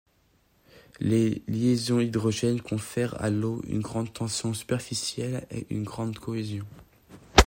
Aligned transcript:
Les 0.99 1.43
liaisons 1.47 1.99
hydrogène 1.99 2.59
confèrent 2.59 3.21
à 3.21 3.29
l’eau 3.29 3.61
une 3.67 3.81
grande 3.81 4.11
tension 4.11 4.51
superficielle 4.51 5.45
et 5.51 5.67
une 5.69 5.83
grande 5.83 6.17
cohésion. 6.17 6.65